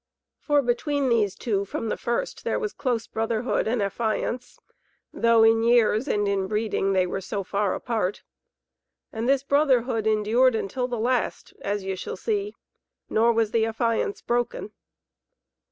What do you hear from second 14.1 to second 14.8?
broken.